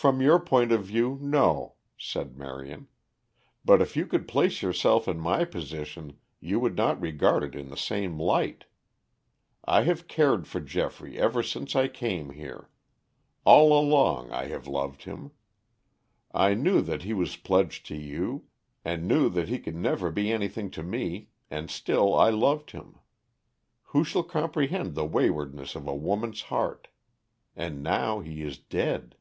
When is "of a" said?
25.74-25.94